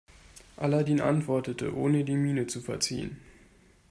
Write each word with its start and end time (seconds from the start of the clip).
Aladin 0.57 0.99
antwortete, 0.99 1.75
ohne 1.75 2.03
die 2.03 2.15
Miene 2.15 2.47
zu 2.47 2.59
verziehen. 2.59 3.21